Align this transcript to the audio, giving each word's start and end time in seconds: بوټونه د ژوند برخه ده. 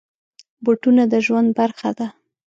بوټونه 0.63 1.03
د 1.11 1.13
ژوند 1.25 1.49
برخه 1.59 1.89
ده. 1.97 2.07